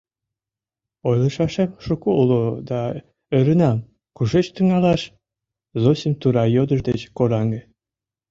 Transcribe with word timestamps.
—Ойлышашем 1.09 1.69
шуко 1.85 2.09
уло 2.21 2.41
да 2.69 2.81
ӧрынам, 3.37 3.79
кушеч 4.15 4.45
тӱҥалаш,— 4.55 5.01
Зосим 5.81 6.13
тура 6.21 6.43
йодыш 6.55 6.81
деч 6.89 7.01
кораҥе. 7.17 7.61